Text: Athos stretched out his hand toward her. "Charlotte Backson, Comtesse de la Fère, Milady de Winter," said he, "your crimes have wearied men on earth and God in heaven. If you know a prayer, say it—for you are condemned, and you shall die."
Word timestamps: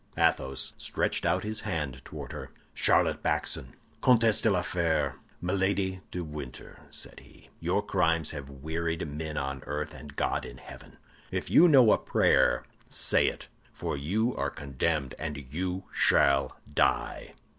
Athos 0.17 0.73
stretched 0.79 1.27
out 1.27 1.43
his 1.43 1.59
hand 1.59 2.01
toward 2.03 2.31
her. 2.31 2.49
"Charlotte 2.73 3.21
Backson, 3.21 3.75
Comtesse 4.01 4.41
de 4.41 4.49
la 4.49 4.63
Fère, 4.63 5.13
Milady 5.41 6.01
de 6.09 6.23
Winter," 6.23 6.79
said 6.89 7.19
he, 7.19 7.51
"your 7.59 7.85
crimes 7.85 8.31
have 8.31 8.49
wearied 8.49 9.07
men 9.07 9.37
on 9.37 9.61
earth 9.67 9.93
and 9.93 10.15
God 10.15 10.43
in 10.43 10.57
heaven. 10.57 10.97
If 11.29 11.51
you 11.51 11.67
know 11.67 11.91
a 11.91 11.99
prayer, 11.99 12.63
say 12.89 13.27
it—for 13.27 13.95
you 13.95 14.35
are 14.37 14.49
condemned, 14.49 15.13
and 15.19 15.37
you 15.53 15.83
shall 15.93 16.57
die." 16.73 17.35